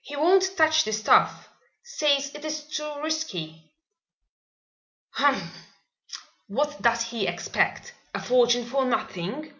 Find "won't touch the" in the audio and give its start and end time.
0.16-0.92